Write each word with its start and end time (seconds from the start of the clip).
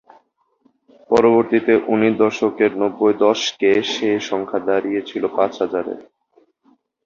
পরবর্তিতে 1.09 1.73
উনিশ 1.87 2.15
শতকের 2.37 2.71
নব্বই 2.81 3.13
দশকে 3.19 3.71
সে 3.91 4.09
সংখ্যা 4.29 4.59
দাঁড়িয়ে 4.67 5.01
ছিল 5.09 5.23
পাঁচ 5.37 5.53
হাজারে। 5.61 5.93